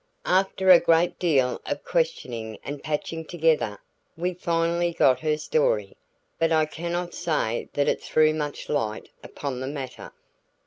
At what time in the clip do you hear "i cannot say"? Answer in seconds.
6.51-7.69